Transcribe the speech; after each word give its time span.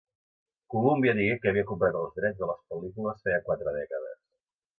Columbia 0.75 1.13
digué 1.19 1.35
que 1.43 1.51
havia 1.51 1.65
comprat 1.73 1.99
els 1.99 2.15
drets 2.21 2.41
de 2.41 2.49
les 2.53 2.65
pel·lícules 2.73 3.21
feia 3.27 3.45
quatre 3.51 3.77
dècades. 3.79 4.19